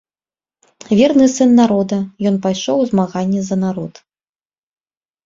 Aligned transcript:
Верны 0.99 1.27
сын 1.33 1.51
народа, 1.61 1.99
ён 2.29 2.39
пайшоў 2.45 2.77
у 2.85 2.87
змаганне 2.93 3.41
за 3.51 3.55
народ. 3.65 3.93